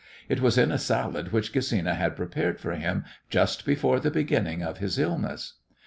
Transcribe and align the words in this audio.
It 0.27 0.41
was 0.41 0.57
in 0.57 0.71
a 0.71 0.79
salad 0.79 1.31
which 1.31 1.53
Gesina 1.53 1.93
had 1.95 2.15
prepared 2.15 2.59
for 2.59 2.71
him 2.73 3.03
just 3.29 3.67
before 3.67 3.99
the 3.99 4.09
beginning 4.09 4.63
of 4.63 4.79
his 4.79 4.97
illness. 4.97 5.59